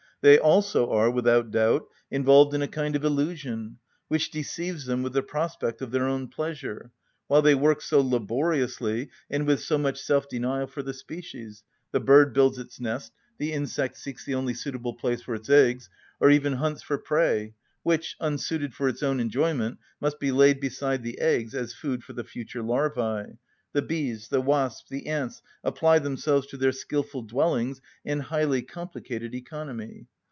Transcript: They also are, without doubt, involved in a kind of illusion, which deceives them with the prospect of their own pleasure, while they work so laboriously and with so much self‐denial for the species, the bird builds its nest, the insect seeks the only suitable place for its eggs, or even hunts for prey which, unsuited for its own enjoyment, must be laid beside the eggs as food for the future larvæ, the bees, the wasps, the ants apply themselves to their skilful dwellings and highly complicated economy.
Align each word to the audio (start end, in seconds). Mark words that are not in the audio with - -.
They 0.23 0.37
also 0.37 0.91
are, 0.91 1.09
without 1.09 1.49
doubt, 1.49 1.87
involved 2.11 2.53
in 2.53 2.61
a 2.61 2.67
kind 2.67 2.95
of 2.95 3.03
illusion, 3.03 3.79
which 4.07 4.29
deceives 4.29 4.85
them 4.85 5.01
with 5.01 5.13
the 5.13 5.23
prospect 5.23 5.81
of 5.81 5.89
their 5.89 6.03
own 6.07 6.27
pleasure, 6.27 6.91
while 7.25 7.41
they 7.41 7.55
work 7.55 7.81
so 7.81 8.01
laboriously 8.01 9.09
and 9.31 9.47
with 9.47 9.61
so 9.61 9.79
much 9.79 9.99
self‐denial 9.99 10.69
for 10.69 10.83
the 10.83 10.93
species, 10.93 11.63
the 11.91 11.99
bird 11.99 12.35
builds 12.35 12.59
its 12.59 12.79
nest, 12.79 13.13
the 13.39 13.51
insect 13.51 13.97
seeks 13.97 14.23
the 14.23 14.35
only 14.35 14.53
suitable 14.53 14.93
place 14.93 15.23
for 15.23 15.33
its 15.33 15.49
eggs, 15.49 15.89
or 16.19 16.29
even 16.29 16.53
hunts 16.53 16.83
for 16.83 16.99
prey 16.99 17.55
which, 17.81 18.15
unsuited 18.19 18.75
for 18.75 18.87
its 18.87 19.01
own 19.01 19.19
enjoyment, 19.19 19.75
must 19.99 20.19
be 20.19 20.31
laid 20.31 20.59
beside 20.59 21.01
the 21.01 21.17
eggs 21.17 21.55
as 21.55 21.73
food 21.73 22.03
for 22.03 22.13
the 22.13 22.23
future 22.23 22.61
larvæ, 22.61 23.39
the 23.73 23.81
bees, 23.81 24.27
the 24.27 24.41
wasps, 24.41 24.89
the 24.89 25.07
ants 25.07 25.41
apply 25.63 25.97
themselves 25.99 26.45
to 26.45 26.57
their 26.57 26.73
skilful 26.73 27.21
dwellings 27.21 27.79
and 28.03 28.21
highly 28.23 28.61
complicated 28.61 29.33
economy. 29.33 30.05